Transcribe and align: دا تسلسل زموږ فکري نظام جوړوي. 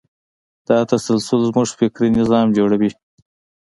دا 0.67 0.77
تسلسل 0.91 1.39
زموږ 1.49 1.67
فکري 1.79 2.09
نظام 2.19 2.47
جوړوي. 2.57 2.89